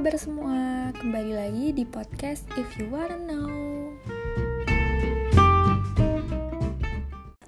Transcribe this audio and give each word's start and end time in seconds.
kabar 0.00 0.16
semua? 0.16 0.88
Kembali 0.96 1.32
lagi 1.36 1.76
di 1.76 1.84
podcast 1.84 2.48
If 2.56 2.72
You 2.80 2.88
Wanna 2.88 3.20
Know. 3.20 3.92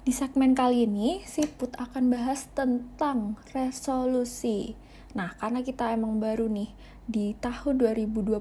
Di 0.05 0.13
segmen 0.13 0.53
kali 0.53 0.85
ini, 0.85 1.25
Siput 1.25 1.73
akan 1.73 2.13
bahas 2.13 2.45
tentang 2.53 3.41
resolusi. 3.57 4.77
Nah, 5.17 5.33
karena 5.41 5.65
kita 5.65 5.97
emang 5.97 6.21
baru 6.21 6.45
nih 6.45 6.69
di 7.09 7.33
tahun 7.41 7.81
2022 7.81 8.37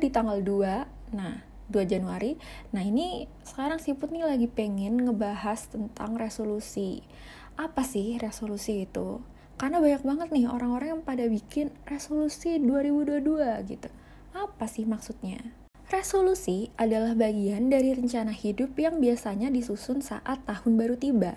di 0.00 0.08
tanggal 0.08 0.40
2, 0.40 1.12
nah 1.12 1.44
2 1.68 1.84
Januari. 1.84 2.40
Nah, 2.72 2.80
ini 2.80 3.28
sekarang 3.44 3.76
Siput 3.76 4.08
nih 4.08 4.24
lagi 4.24 4.48
pengen 4.48 5.04
ngebahas 5.04 5.68
tentang 5.68 6.16
resolusi. 6.16 7.04
Apa 7.60 7.84
sih 7.84 8.16
resolusi 8.16 8.88
itu? 8.88 9.20
Karena 9.60 9.76
banyak 9.76 10.00
banget 10.08 10.28
nih 10.32 10.48
orang-orang 10.48 10.88
yang 10.96 11.02
pada 11.04 11.28
bikin 11.28 11.68
resolusi 11.84 12.56
2022 12.56 13.60
gitu. 13.68 13.92
Apa 14.32 14.64
sih 14.64 14.88
maksudnya? 14.88 15.36
Resolusi 15.92 16.72
adalah 16.80 17.12
bagian 17.12 17.68
dari 17.68 17.92
rencana 17.92 18.32
hidup 18.32 18.72
yang 18.80 19.04
biasanya 19.04 19.52
disusun 19.52 20.00
saat 20.00 20.40
tahun 20.48 20.80
baru 20.80 20.96
tiba. 20.96 21.36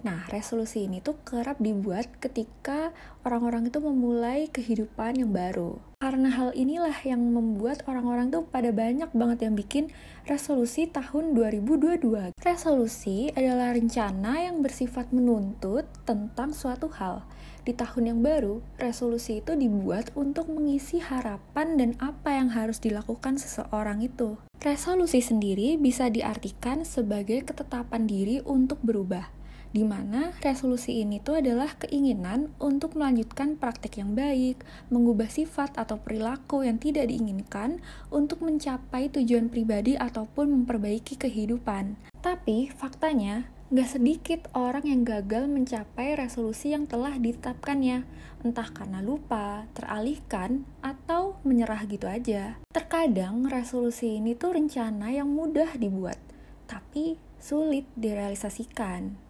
Nah, 0.00 0.24
resolusi 0.32 0.88
ini 0.88 1.04
tuh 1.04 1.20
kerap 1.28 1.60
dibuat 1.60 2.08
ketika 2.24 2.96
orang-orang 3.28 3.68
itu 3.68 3.78
memulai 3.84 4.48
kehidupan 4.48 5.20
yang 5.20 5.32
baru. 5.36 5.76
Karena 6.00 6.32
hal 6.32 6.56
inilah 6.56 6.96
yang 7.04 7.20
membuat 7.20 7.84
orang-orang 7.84 8.32
tuh 8.32 8.48
pada 8.48 8.72
banyak 8.72 9.12
banget 9.12 9.44
yang 9.44 9.52
bikin 9.52 9.92
resolusi 10.24 10.88
tahun 10.88 11.36
2022. 11.36 12.32
Resolusi 12.40 13.28
adalah 13.36 13.76
rencana 13.76 14.48
yang 14.48 14.64
bersifat 14.64 15.12
menuntut 15.12 15.84
tentang 16.08 16.56
suatu 16.56 16.88
hal 16.88 17.28
di 17.60 17.76
tahun 17.76 18.16
yang 18.16 18.20
baru, 18.24 18.64
resolusi 18.80 19.44
itu 19.44 19.52
dibuat 19.52 20.16
untuk 20.16 20.48
mengisi 20.48 20.96
harapan 20.96 21.76
dan 21.76 21.90
apa 22.00 22.40
yang 22.40 22.48
harus 22.48 22.80
dilakukan 22.80 23.36
seseorang 23.36 24.00
itu. 24.00 24.40
Resolusi 24.60 25.20
sendiri 25.20 25.76
bisa 25.76 26.08
diartikan 26.08 26.84
sebagai 26.88 27.44
ketetapan 27.44 28.08
diri 28.08 28.40
untuk 28.44 28.80
berubah, 28.80 29.28
di 29.70 29.86
mana 29.86 30.34
resolusi 30.42 31.02
ini 31.02 31.22
tuh 31.22 31.38
adalah 31.38 31.78
keinginan 31.78 32.50
untuk 32.58 32.98
melanjutkan 32.98 33.54
praktek 33.54 34.02
yang 34.02 34.18
baik, 34.18 34.62
mengubah 34.90 35.30
sifat 35.30 35.78
atau 35.78 36.02
perilaku 36.02 36.66
yang 36.66 36.82
tidak 36.82 37.06
diinginkan 37.06 37.78
untuk 38.10 38.42
mencapai 38.42 39.06
tujuan 39.14 39.46
pribadi 39.46 39.94
ataupun 39.94 40.50
memperbaiki 40.50 41.14
kehidupan. 41.18 41.94
Tapi 42.20 42.68
faktanya, 42.74 43.48
Gak 43.70 44.02
sedikit 44.02 44.50
orang 44.50 44.82
yang 44.82 45.06
gagal 45.06 45.46
mencapai 45.46 46.18
resolusi 46.18 46.74
yang 46.74 46.90
telah 46.90 47.14
ditetapkannya, 47.22 48.02
entah 48.42 48.66
karena 48.74 48.98
lupa, 48.98 49.70
teralihkan, 49.78 50.66
atau 50.82 51.38
menyerah 51.46 51.86
gitu 51.86 52.10
aja. 52.10 52.58
Terkadang 52.74 53.46
resolusi 53.46 54.18
ini 54.18 54.34
tuh 54.34 54.58
rencana 54.58 55.14
yang 55.14 55.30
mudah 55.30 55.78
dibuat, 55.78 56.18
tapi 56.66 57.14
sulit 57.38 57.86
direalisasikan. 57.94 59.29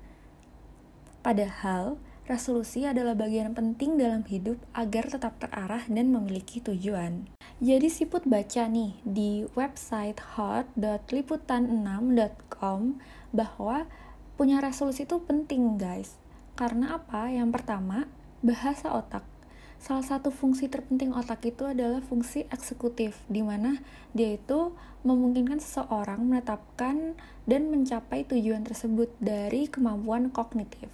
Padahal, 1.20 2.00
resolusi 2.24 2.88
adalah 2.88 3.12
bagian 3.12 3.52
penting 3.52 4.00
dalam 4.00 4.24
hidup 4.24 4.56
agar 4.72 5.04
tetap 5.04 5.36
terarah 5.36 5.84
dan 5.84 6.16
memiliki 6.16 6.64
tujuan. 6.64 7.28
Jadi 7.60 7.92
siput 7.92 8.24
baca 8.24 8.64
nih 8.64 8.96
di 9.04 9.44
website 9.52 10.16
hot.liputan6.com 10.16 12.80
bahwa 13.36 13.84
punya 14.40 14.64
resolusi 14.64 15.04
itu 15.04 15.20
penting 15.20 15.76
guys. 15.76 16.16
Karena 16.56 16.96
apa? 16.96 17.28
Yang 17.28 17.60
pertama 17.60 18.08
bahasa 18.40 18.96
otak. 18.96 19.20
Salah 19.76 20.04
satu 20.04 20.32
fungsi 20.32 20.72
terpenting 20.72 21.12
otak 21.12 21.44
itu 21.44 21.68
adalah 21.68 22.00
fungsi 22.00 22.48
eksekutif 22.48 23.20
di 23.28 23.44
mana 23.44 23.76
dia 24.16 24.40
itu 24.40 24.72
memungkinkan 25.04 25.60
seseorang 25.60 26.24
menetapkan 26.24 27.12
dan 27.44 27.68
mencapai 27.68 28.24
tujuan 28.24 28.64
tersebut 28.64 29.12
dari 29.20 29.68
kemampuan 29.68 30.32
kognitif 30.32 30.88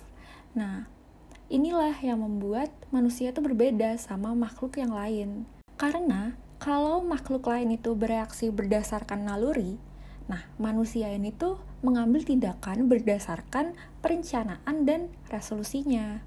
nah 0.56 0.88
inilah 1.52 1.94
yang 2.00 2.24
membuat 2.24 2.72
manusia 2.88 3.30
itu 3.30 3.44
berbeda 3.44 4.00
sama 4.00 4.32
makhluk 4.32 4.80
yang 4.80 4.90
lain 4.90 5.44
karena 5.76 6.34
kalau 6.56 7.04
makhluk 7.04 7.44
lain 7.44 7.76
itu 7.76 7.92
bereaksi 7.92 8.48
berdasarkan 8.48 9.28
naluri 9.28 9.76
Nah, 10.26 10.42
manusia 10.58 11.14
ini 11.14 11.30
tuh 11.30 11.58
mengambil 11.86 12.26
tindakan 12.26 12.90
berdasarkan 12.90 13.78
perencanaan 14.02 14.82
dan 14.82 15.06
resolusinya. 15.30 16.22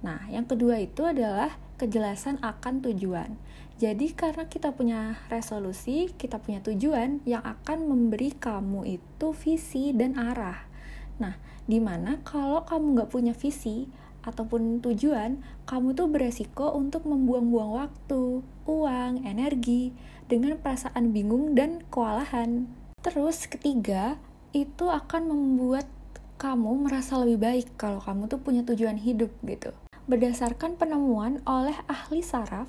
Nah, 0.00 0.28
yang 0.32 0.48
kedua 0.48 0.80
itu 0.80 1.04
adalah 1.04 1.56
kejelasan 1.76 2.40
akan 2.40 2.80
tujuan. 2.88 3.36
Jadi 3.76 4.16
karena 4.16 4.48
kita 4.48 4.72
punya 4.72 5.20
resolusi, 5.28 6.08
kita 6.16 6.40
punya 6.40 6.64
tujuan 6.64 7.20
yang 7.28 7.44
akan 7.44 7.84
memberi 7.84 8.32
kamu 8.32 8.96
itu 8.96 9.28
visi 9.36 9.92
dan 9.92 10.16
arah. 10.16 10.64
Nah, 11.16 11.40
di 11.64 11.80
mana 11.80 12.20
kalau 12.22 12.62
kamu 12.68 13.00
nggak 13.00 13.10
punya 13.12 13.32
visi 13.32 13.88
ataupun 14.26 14.82
tujuan, 14.82 15.38
kamu 15.70 15.94
tuh 15.94 16.10
beresiko 16.10 16.74
untuk 16.74 17.06
membuang-buang 17.06 17.86
waktu, 17.86 18.42
uang, 18.66 19.22
energi, 19.22 19.94
dengan 20.26 20.58
perasaan 20.58 21.14
bingung 21.14 21.54
dan 21.54 21.86
kewalahan. 21.94 22.66
Terus 23.06 23.46
ketiga, 23.46 24.18
itu 24.50 24.90
akan 24.90 25.30
membuat 25.30 25.86
kamu 26.36 26.90
merasa 26.90 27.16
lebih 27.22 27.38
baik 27.38 27.66
kalau 27.78 28.02
kamu 28.02 28.26
tuh 28.26 28.42
punya 28.42 28.66
tujuan 28.66 28.98
hidup 28.98 29.30
gitu. 29.46 29.70
Berdasarkan 30.10 30.74
penemuan 30.74 31.40
oleh 31.46 31.74
ahli 31.86 32.20
saraf 32.20 32.66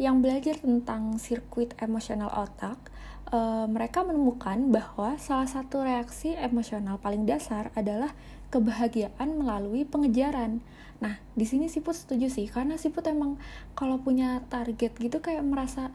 yang 0.00 0.24
belajar 0.24 0.56
tentang 0.56 1.20
sirkuit 1.20 1.76
emosional 1.76 2.32
otak, 2.32 2.80
e, 3.28 3.38
mereka 3.68 4.00
menemukan 4.00 4.72
bahwa 4.72 5.20
salah 5.20 5.44
satu 5.44 5.84
reaksi 5.84 6.32
emosional 6.40 6.96
paling 6.96 7.28
dasar 7.28 7.68
adalah 7.76 8.16
kebahagiaan 8.48 9.36
melalui 9.36 9.84
pengejaran. 9.84 10.64
Nah, 11.04 11.20
di 11.36 11.44
sini 11.44 11.68
Siput 11.68 11.92
setuju 11.92 12.32
sih, 12.32 12.48
karena 12.48 12.80
Siput 12.80 13.04
emang 13.04 13.36
kalau 13.76 14.00
punya 14.00 14.40
target 14.48 14.96
gitu 14.96 15.20
kayak 15.20 15.44
merasa 15.44 15.92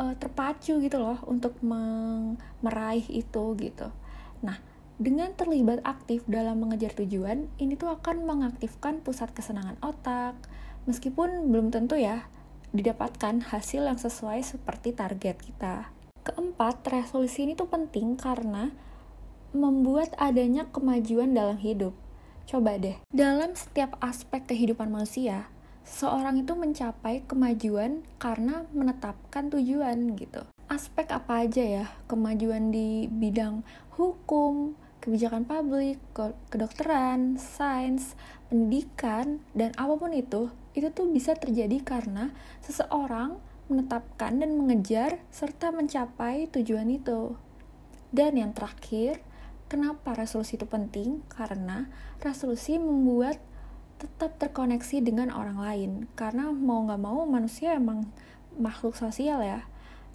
uh, 0.00 0.16
terpacu 0.16 0.80
gitu 0.80 0.96
loh 0.96 1.20
untuk 1.28 1.60
meraih 2.64 3.04
itu 3.12 3.44
gitu. 3.60 3.92
Nah, 4.40 4.56
dengan 4.96 5.36
terlibat 5.36 5.84
aktif 5.84 6.24
dalam 6.24 6.64
mengejar 6.64 6.96
tujuan, 6.96 7.52
ini 7.60 7.76
tuh 7.76 7.92
akan 7.92 8.24
mengaktifkan 8.24 9.04
pusat 9.04 9.28
kesenangan 9.36 9.76
otak, 9.84 10.36
meskipun 10.88 11.52
belum 11.52 11.68
tentu 11.68 12.00
ya 12.00 12.24
didapatkan 12.72 13.52
hasil 13.52 13.84
yang 13.84 14.00
sesuai 14.00 14.40
seperti 14.40 14.96
target 14.96 15.36
kita. 15.38 15.92
Keempat, 16.24 16.80
resolusi 16.88 17.44
ini 17.44 17.52
tuh 17.52 17.68
penting 17.68 18.16
karena 18.16 18.72
membuat 19.52 20.16
adanya 20.16 20.64
kemajuan 20.72 21.36
dalam 21.36 21.60
hidup. 21.60 21.92
Coba 22.48 22.80
deh, 22.80 22.98
dalam 23.12 23.54
setiap 23.54 24.00
aspek 24.00 24.48
kehidupan 24.48 24.88
manusia, 24.88 25.52
seorang 25.84 26.42
itu 26.42 26.56
mencapai 26.56 27.22
kemajuan 27.28 28.02
karena 28.16 28.66
menetapkan 28.72 29.52
tujuan 29.52 30.16
gitu. 30.16 30.42
Aspek 30.66 31.12
apa 31.12 31.44
aja 31.44 31.62
ya 31.62 31.86
kemajuan 32.08 32.72
di 32.72 33.06
bidang 33.12 33.60
hukum, 34.00 34.72
kebijakan 35.04 35.44
publik, 35.44 36.00
kedokteran, 36.48 37.36
sains, 37.36 38.14
pendidikan, 38.48 39.42
dan 39.52 39.74
apa 39.74 39.98
pun 39.98 40.14
itu, 40.14 40.48
itu 40.72 40.88
tuh 40.92 41.08
bisa 41.08 41.36
terjadi 41.36 41.80
karena 41.84 42.32
seseorang 42.64 43.36
menetapkan 43.68 44.40
dan 44.40 44.56
mengejar 44.56 45.20
serta 45.32 45.72
mencapai 45.72 46.48
tujuan 46.52 46.88
itu. 46.92 47.36
Dan 48.12 48.36
yang 48.36 48.52
terakhir, 48.52 49.24
kenapa 49.68 50.12
resolusi 50.12 50.60
itu 50.60 50.68
penting? 50.68 51.24
Karena 51.32 51.88
resolusi 52.20 52.76
membuat 52.76 53.40
tetap 53.96 54.34
terkoneksi 54.42 54.98
dengan 54.98 55.30
orang 55.30 55.62
lain 55.62 55.90
karena 56.18 56.50
mau 56.50 56.82
nggak 56.82 56.98
mau 56.98 57.22
manusia 57.22 57.78
emang 57.78 58.02
makhluk 58.58 58.98
sosial 58.98 59.38
ya 59.46 59.62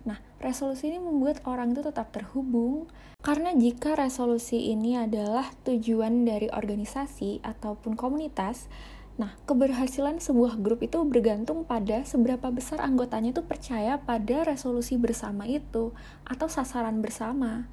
Nah, 0.08 0.24
resolusi 0.40 0.88
ini 0.88 1.04
membuat 1.04 1.44
orang 1.44 1.76
itu 1.76 1.84
tetap 1.84 2.16
terhubung 2.16 2.88
karena 3.20 3.52
jika 3.52 4.00
resolusi 4.00 4.72
ini 4.72 4.96
adalah 4.96 5.52
tujuan 5.68 6.24
dari 6.24 6.48
organisasi 6.48 7.44
ataupun 7.44 8.00
komunitas, 8.00 8.72
nah 9.18 9.34
keberhasilan 9.50 10.22
sebuah 10.22 10.62
grup 10.62 10.86
itu 10.86 11.02
bergantung 11.04 11.66
pada 11.66 12.06
seberapa 12.06 12.54
besar 12.54 12.80
anggotanya 12.86 13.34
itu 13.34 13.42
percaya 13.42 13.98
pada 13.98 14.46
resolusi 14.46 14.96
bersama 14.96 15.50
itu 15.50 15.92
atau 16.24 16.48
sasaran 16.48 17.02
bersama. 17.02 17.66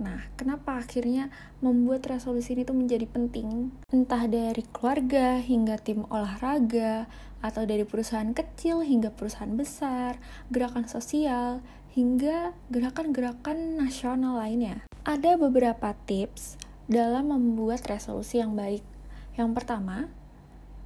Nah, 0.00 0.24
kenapa 0.40 0.80
akhirnya 0.80 1.28
membuat 1.60 2.08
resolusi 2.08 2.56
ini 2.56 2.64
tuh 2.64 2.74
menjadi 2.74 3.04
penting? 3.06 3.70
Entah 3.92 4.24
dari 4.24 4.64
keluarga 4.72 5.38
hingga 5.38 5.78
tim 5.78 6.08
olahraga, 6.08 7.06
atau 7.42 7.66
dari 7.66 7.82
perusahaan 7.82 8.30
kecil 8.30 8.86
hingga 8.86 9.10
perusahaan 9.10 9.52
besar, 9.52 10.22
gerakan 10.48 10.86
sosial, 10.86 11.60
hingga 11.92 12.54
gerakan-gerakan 12.70 13.76
nasional 13.76 14.38
lainnya. 14.38 14.86
Ada 15.02 15.34
beberapa 15.34 15.92
tips 16.06 16.56
dalam 16.86 17.34
membuat 17.34 17.82
resolusi 17.90 18.38
yang 18.38 18.54
baik. 18.54 18.86
Yang 19.34 19.50
pertama, 19.58 20.06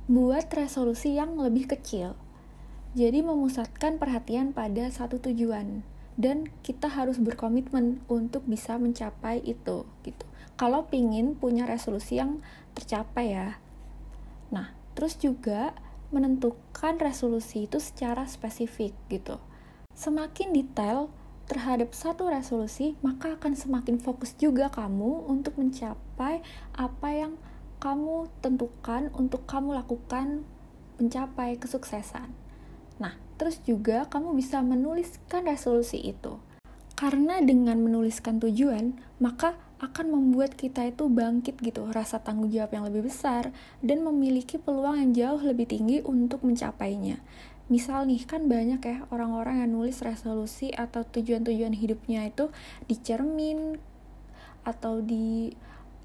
buat 0.07 0.47
resolusi 0.55 1.19
yang 1.19 1.35
lebih 1.35 1.67
kecil. 1.67 2.15
Jadi 2.95 3.27
memusatkan 3.27 3.99
perhatian 3.99 4.55
pada 4.55 4.87
satu 4.89 5.19
tujuan 5.19 5.83
dan 6.17 6.49
kita 6.65 6.89
harus 6.89 7.21
berkomitmen 7.21 8.01
untuk 8.09 8.47
bisa 8.49 8.81
mencapai 8.81 9.43
itu 9.45 9.85
gitu. 10.07 10.25
Kalau 10.57 10.89
pingin 10.89 11.37
punya 11.37 11.69
resolusi 11.69 12.17
yang 12.17 12.41
tercapai 12.73 13.37
ya. 13.37 13.61
Nah, 14.49 14.73
terus 14.97 15.21
juga 15.21 15.77
menentukan 16.15 16.97
resolusi 16.97 17.69
itu 17.69 17.83
secara 17.83 18.25
spesifik 18.25 18.97
gitu. 19.13 19.37
Semakin 19.93 20.55
detail 20.57 21.13
terhadap 21.51 21.93
satu 21.93 22.31
resolusi, 22.31 22.95
maka 23.03 23.37
akan 23.37 23.53
semakin 23.59 24.01
fokus 24.01 24.33
juga 24.39 24.73
kamu 24.73 25.29
untuk 25.29 25.59
mencapai 25.61 26.41
apa 26.75 27.09
yang 27.13 27.37
kamu 27.79 28.31
tentukan 28.41 29.13
untuk 29.13 29.45
kamu 29.45 29.77
lakukan 29.77 30.43
mencapai 30.97 31.61
kesuksesan. 31.61 32.33
Nah, 32.97 33.15
terus 33.37 33.61
juga 33.65 34.09
kamu 34.09 34.33
bisa 34.33 34.65
menuliskan 34.65 35.45
resolusi 35.45 36.01
itu. 36.01 36.41
Karena 36.97 37.45
dengan 37.45 37.77
menuliskan 37.85 38.41
tujuan, 38.41 38.97
maka 39.21 39.61
akan 39.77 40.09
membuat 40.09 40.57
kita 40.57 40.89
itu 40.89 41.13
bangkit 41.13 41.61
gitu, 41.61 41.85
rasa 41.93 42.25
tanggung 42.25 42.49
jawab 42.49 42.73
yang 42.73 42.85
lebih 42.89 43.13
besar, 43.13 43.53
dan 43.85 44.01
memiliki 44.01 44.57
peluang 44.57 44.97
yang 44.97 45.13
jauh 45.13 45.41
lebih 45.45 45.69
tinggi 45.69 46.01
untuk 46.01 46.41
mencapainya. 46.41 47.21
Misal 47.69 48.09
nih, 48.09 48.25
kan 48.25 48.49
banyak 48.49 48.81
ya 48.81 49.05
orang-orang 49.13 49.61
yang 49.61 49.77
nulis 49.77 50.01
resolusi 50.01 50.73
atau 50.73 51.05
tujuan-tujuan 51.05 51.77
hidupnya 51.77 52.25
itu 52.25 52.49
di 52.89 52.97
cermin, 52.97 53.77
atau 54.65 55.05
di 55.05 55.53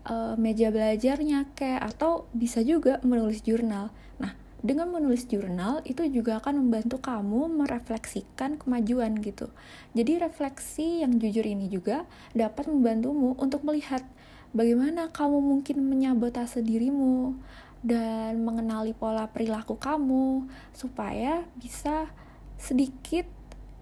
uh, 0.08 0.36
meja 0.40 0.74
belajarnya 0.74 1.52
kayak, 1.54 1.96
atau 1.96 2.30
bisa 2.34 2.62
juga 2.62 2.98
menulis 3.06 3.44
jurnal. 3.46 3.94
Nah, 4.18 4.34
dengan 4.62 4.94
menulis 4.94 5.26
jurnal 5.26 5.82
itu 5.90 6.06
juga 6.10 6.38
akan 6.38 6.66
membantu 6.66 7.02
kamu 7.02 7.66
merefleksikan 7.66 8.62
kemajuan 8.62 9.18
gitu. 9.22 9.50
Jadi 9.98 10.22
refleksi 10.22 11.02
yang 11.02 11.18
jujur 11.18 11.46
ini 11.46 11.66
juga 11.70 12.06
dapat 12.38 12.70
membantumu 12.70 13.34
untuk 13.42 13.66
melihat 13.66 14.06
bagaimana 14.54 15.10
kamu 15.10 15.42
mungkin 15.42 15.82
menyabotase 15.88 16.62
dirimu 16.62 17.34
dan 17.82 18.46
mengenali 18.46 18.94
pola 18.94 19.26
perilaku 19.26 19.74
kamu 19.82 20.46
supaya 20.78 21.42
bisa 21.58 22.14
sedikit 22.62 23.26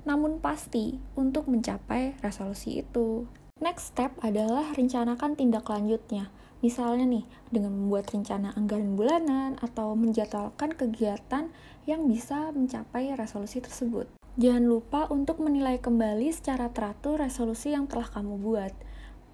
namun 0.07 0.39
pasti 0.39 0.95
untuk 1.19 1.51
mencapai 1.51 2.15
resolusi 2.23 2.79
itu. 2.79 3.27
Next 3.59 3.91
step 3.91 4.15
adalah 4.23 4.71
rencanakan 4.71 5.35
tindak 5.35 5.67
lanjutnya. 5.67 6.31
Misalnya 6.63 7.03
nih, 7.03 7.27
dengan 7.51 7.75
membuat 7.75 8.07
rencana 8.07 8.55
anggaran 8.55 8.95
bulanan 8.95 9.59
atau 9.59 9.99
menjadwalkan 9.99 10.71
kegiatan 10.71 11.51
yang 11.83 12.07
bisa 12.07 12.55
mencapai 12.55 13.11
resolusi 13.19 13.59
tersebut. 13.59 14.07
Jangan 14.39 14.63
lupa 14.63 15.11
untuk 15.11 15.43
menilai 15.43 15.75
kembali 15.75 16.31
secara 16.31 16.71
teratur 16.71 17.19
resolusi 17.19 17.75
yang 17.75 17.83
telah 17.91 18.07
kamu 18.07 18.39
buat. 18.39 18.71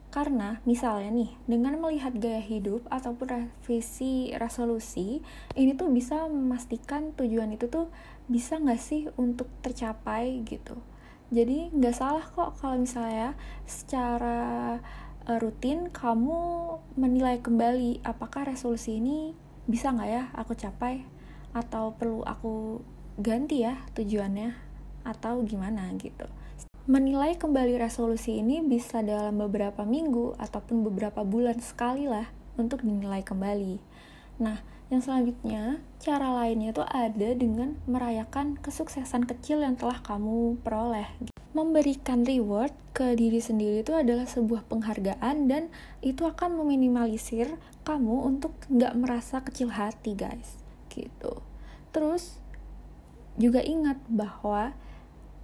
Karena 0.09 0.57
misalnya 0.65 1.13
nih, 1.13 1.31
dengan 1.45 1.77
melihat 1.77 2.17
gaya 2.17 2.41
hidup 2.41 2.81
ataupun 2.89 3.29
revisi 3.29 4.33
resolusi, 4.41 5.21
ini 5.53 5.77
tuh 5.77 5.93
bisa 5.93 6.25
memastikan 6.25 7.13
tujuan 7.13 7.53
itu 7.53 7.69
tuh 7.69 7.93
bisa 8.25 8.57
nggak 8.57 8.81
sih 8.81 9.05
untuk 9.21 9.45
tercapai 9.61 10.41
gitu. 10.49 10.81
Jadi 11.33 11.73
nggak 11.73 11.95
salah 11.95 12.25
kok 12.25 12.61
kalau 12.61 12.77
misalnya 12.77 13.33
secara 13.65 14.77
uh, 15.25 15.37
rutin 15.41 15.89
kamu 15.89 16.37
menilai 16.95 17.41
kembali 17.41 18.05
apakah 18.05 18.45
resolusi 18.45 19.01
ini 19.01 19.33
bisa 19.65 19.89
nggak 19.89 20.09
ya 20.09 20.23
aku 20.37 20.53
capai 20.53 21.01
atau 21.55 21.97
perlu 21.97 22.21
aku 22.21 22.83
ganti 23.17 23.65
ya 23.65 23.81
tujuannya 23.97 24.53
atau 25.01 25.41
gimana 25.41 25.89
gitu. 25.97 26.29
Menilai 26.85 27.33
kembali 27.33 27.81
resolusi 27.81 28.37
ini 28.37 28.61
bisa 28.61 29.01
dalam 29.01 29.41
beberapa 29.41 29.81
minggu 29.81 30.37
ataupun 30.37 30.85
beberapa 30.85 31.25
bulan 31.25 31.57
sekali 31.57 32.05
lah 32.05 32.29
untuk 32.61 32.85
dinilai 32.85 33.25
kembali. 33.25 33.81
Nah, 34.35 34.59
yang 34.93 35.01
selanjutnya, 35.01 35.81
cara 35.97 36.29
lainnya 36.29 36.69
itu 36.69 36.83
ada 36.85 37.29
dengan 37.33 37.73
merayakan 37.89 38.59
kesuksesan 38.61 39.25
kecil 39.25 39.65
yang 39.65 39.73
telah 39.73 39.97
kamu 40.05 40.61
peroleh. 40.61 41.09
Memberikan 41.57 42.21
reward 42.21 42.75
ke 42.93 43.15
diri 43.17 43.41
sendiri 43.41 43.81
itu 43.81 43.95
adalah 43.95 44.29
sebuah 44.29 44.67
penghargaan 44.69 45.49
dan 45.49 45.73
itu 46.05 46.27
akan 46.27 46.61
meminimalisir 46.61 47.57
kamu 47.87 48.27
untuk 48.27 48.53
nggak 48.69 48.93
merasa 48.93 49.41
kecil 49.41 49.73
hati 49.73 50.13
guys. 50.13 50.59
Gitu. 50.91 51.41
Terus 51.89 52.37
juga 53.39 53.63
ingat 53.65 53.97
bahwa 54.05 54.75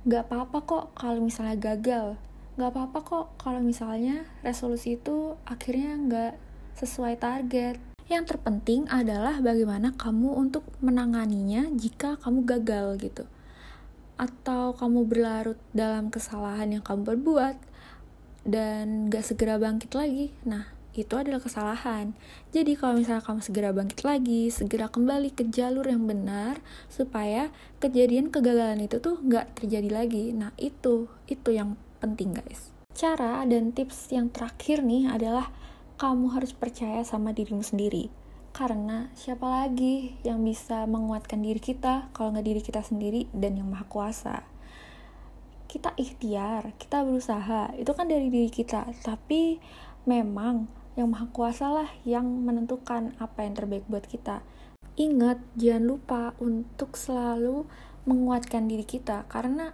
nggak 0.05 0.29
apa-apa 0.29 0.57
kok 0.67 0.85
kalau 0.93 1.17
misalnya 1.23 1.57
gagal. 1.57 2.19
Nggak 2.59 2.69
apa-apa 2.77 2.99
kok 3.01 3.25
kalau 3.39 3.63
misalnya 3.63 4.27
resolusi 4.45 4.99
itu 4.99 5.39
akhirnya 5.47 5.95
nggak 5.97 6.33
sesuai 6.75 7.19
target 7.19 7.90
yang 8.11 8.27
terpenting 8.27 8.91
adalah 8.91 9.39
bagaimana 9.39 9.95
kamu 9.95 10.35
untuk 10.35 10.67
menanganinya 10.83 11.71
jika 11.71 12.19
kamu 12.19 12.43
gagal 12.43 12.99
gitu 12.99 13.23
atau 14.21 14.77
kamu 14.77 15.09
berlarut 15.09 15.57
dalam 15.73 16.13
kesalahan 16.13 16.69
yang 16.69 16.83
kamu 16.85 17.01
perbuat 17.07 17.57
dan 18.45 19.09
gak 19.09 19.25
segera 19.25 19.57
bangkit 19.57 19.97
lagi, 19.97 20.29
nah 20.45 20.69
itu 20.91 21.15
adalah 21.15 21.39
kesalahan. 21.39 22.13
Jadi 22.51 22.75
kalau 22.75 22.99
misalnya 22.99 23.23
kamu 23.23 23.41
segera 23.41 23.69
bangkit 23.71 24.01
lagi, 24.05 24.51
segera 24.53 24.91
kembali 24.91 25.33
ke 25.33 25.47
jalur 25.49 25.87
yang 25.87 26.03
benar 26.05 26.61
supaya 26.91 27.49
kejadian 27.79 28.29
kegagalan 28.29 28.83
itu 28.85 29.01
tuh 29.01 29.17
gak 29.25 29.57
terjadi 29.57 29.89
lagi. 29.89 30.35
Nah 30.35 30.53
itu, 30.59 31.09
itu 31.25 31.49
yang 31.49 31.79
penting 32.03 32.37
guys. 32.37 32.69
Cara 32.91 33.41
dan 33.47 33.71
tips 33.71 34.11
yang 34.11 34.29
terakhir 34.29 34.83
nih 34.83 35.07
adalah 35.07 35.49
kamu 36.01 36.33
harus 36.33 36.49
percaya 36.57 37.05
sama 37.05 37.29
dirimu 37.29 37.61
sendiri. 37.61 38.09
Karena 38.57 39.13
siapa 39.13 39.45
lagi 39.45 40.17
yang 40.25 40.41
bisa 40.41 40.89
menguatkan 40.89 41.45
diri 41.45 41.61
kita 41.61 42.09
kalau 42.09 42.33
nggak 42.33 42.47
diri 42.49 42.61
kita 42.65 42.81
sendiri 42.81 43.29
dan 43.29 43.61
yang 43.61 43.69
maha 43.69 43.85
kuasa? 43.85 44.41
Kita 45.69 45.93
ikhtiar 45.93 46.73
kita 46.81 47.05
berusaha. 47.05 47.77
Itu 47.77 47.93
kan 47.93 48.09
dari 48.09 48.33
diri 48.33 48.49
kita. 48.49 48.89
Tapi 49.05 49.61
memang 50.09 50.65
yang 50.97 51.13
maha 51.13 51.29
kuasa 51.29 51.69
lah 51.69 51.93
yang 52.01 52.25
menentukan 52.25 53.13
apa 53.21 53.45
yang 53.45 53.53
terbaik 53.53 53.85
buat 53.85 54.09
kita. 54.09 54.41
Ingat 54.97 55.37
jangan 55.53 55.85
lupa 55.85 56.21
untuk 56.41 56.97
selalu 56.97 57.69
menguatkan 58.09 58.65
diri 58.65 58.89
kita. 58.89 59.29
Karena 59.29 59.69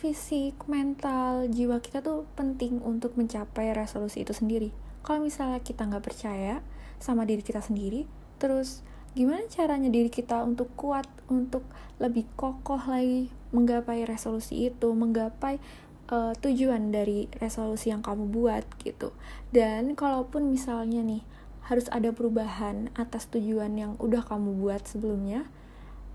fisik, 0.00 0.64
mental, 0.64 1.44
jiwa 1.52 1.76
kita 1.84 2.00
tuh 2.00 2.24
penting 2.40 2.80
untuk 2.80 3.20
mencapai 3.20 3.76
resolusi 3.76 4.24
itu 4.24 4.32
sendiri. 4.32 4.81
Kalau 5.02 5.22
misalnya 5.22 5.58
kita 5.62 5.86
nggak 5.86 6.04
percaya, 6.06 6.62
sama 7.02 7.26
diri 7.26 7.42
kita 7.42 7.58
sendiri 7.58 8.06
terus 8.38 8.86
gimana 9.12 9.44
caranya 9.50 9.90
diri 9.90 10.08
kita 10.08 10.46
untuk 10.46 10.70
kuat 10.78 11.04
untuk 11.26 11.66
lebih 11.98 12.24
kokoh 12.38 12.80
lagi 12.86 13.28
menggapai 13.50 14.06
resolusi 14.06 14.70
itu 14.72 14.94
menggapai 14.94 15.60
uh, 16.08 16.32
tujuan 16.40 16.94
dari 16.94 17.28
resolusi 17.36 17.92
yang 17.92 18.00
kamu 18.00 18.30
buat 18.32 18.64
gitu. 18.80 19.12
Dan 19.52 19.98
kalaupun 19.98 20.48
misalnya 20.48 21.04
nih 21.04 21.22
harus 21.68 21.86
ada 21.92 22.10
perubahan 22.10 22.88
atas 22.96 23.28
tujuan 23.28 23.76
yang 23.76 23.92
udah 24.00 24.24
kamu 24.24 24.56
buat 24.58 24.86
sebelumnya 24.88 25.46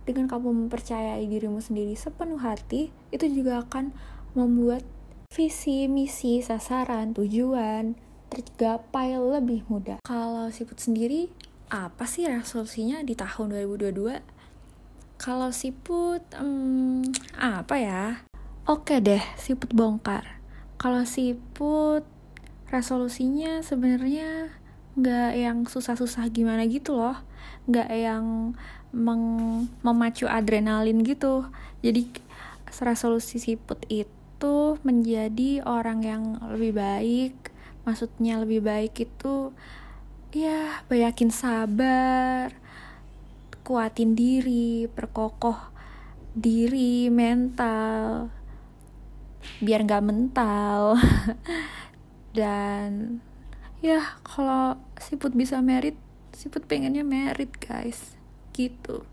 dengan 0.03 0.31
kamu 0.31 0.67
mempercayai 0.67 1.23
dirimu 1.27 1.59
sendiri 1.59 1.95
sepenuh 1.95 2.39
hati 2.39 2.95
itu 3.11 3.27
juga 3.27 3.63
akan 3.63 3.91
membuat 4.35 4.83
visi, 5.31 5.91
misi, 5.91 6.39
sasaran, 6.39 7.11
tujuan 7.11 8.06
tergapai 8.27 9.15
lebih 9.15 9.63
mudah. 9.71 9.99
Kalau 10.03 10.51
siput 10.51 10.77
sendiri, 10.79 11.31
apa 11.67 12.07
sih 12.07 12.27
resolusinya 12.27 13.03
di 13.03 13.15
tahun 13.15 13.55
2022? 13.55 14.23
Kalau 15.17 15.49
siput, 15.49 16.21
hmm, 16.37 17.09
apa 17.35 17.75
ya? 17.75 18.03
Oke 18.69 18.99
deh, 18.99 19.23
siput 19.39 19.73
bongkar. 19.73 20.39
Kalau 20.77 21.03
siput, 21.03 22.05
resolusinya 22.69 23.63
sebenarnya 23.63 24.53
nggak 24.97 25.31
yang 25.33 25.57
susah-susah 25.65 26.29
gimana 26.29 26.67
gitu 26.69 26.97
loh. 26.99 27.17
Nggak 27.65 27.89
yang 27.95 28.53
meng 28.93 29.23
memacu 29.81 30.29
adrenalin 30.29 31.01
gitu. 31.01 31.49
Jadi 31.81 32.11
resolusi 32.77 33.41
siput 33.41 33.81
itu 33.89 34.77
menjadi 34.85 35.65
orang 35.65 35.99
yang 36.05 36.23
lebih 36.53 36.77
baik, 36.77 37.35
maksudnya 37.87 38.43
lebih 38.43 38.59
baik 38.59 38.99
itu 38.99 39.55
ya 40.35 40.83
banyakin 40.91 41.31
sabar 41.31 42.51
kuatin 43.63 44.11
diri 44.11 44.91
perkokoh 44.91 45.71
diri 46.35 47.07
mental 47.07 48.29
biar 49.63 49.79
nggak 49.87 50.05
mental. 50.05 50.99
Dan 52.37 53.21
ya 53.81 54.17
kalau 54.25 54.77
siput 54.99 55.33
bisa 55.33 55.61
merit 55.63 55.97
siput 56.35 56.65
pengennya 56.67 57.01
merit 57.01 57.55
guys. 57.57 58.17
Gitu. 58.53 59.05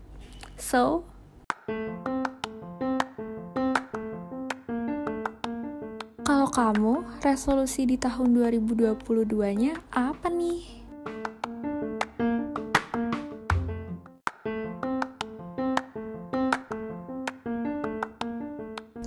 So? 0.59 1.05
Kalau 1.65 2.14
kamu, 6.55 7.03
resolusi 7.19 7.83
di 7.83 7.99
tahun 7.99 8.31
2022-nya 8.31 9.75
apa 9.91 10.31
nih? 10.31 10.63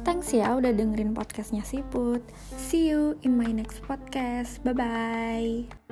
Thanks 0.05 0.29
ya 0.37 0.53
udah 0.61 0.77
dengerin 0.77 1.17
podcastnya 1.17 1.65
Siput. 1.65 2.21
See 2.53 2.93
you 2.93 3.17
in 3.25 3.41
my 3.41 3.49
next 3.49 3.81
podcast. 3.81 4.61
Bye-bye. 4.61 5.88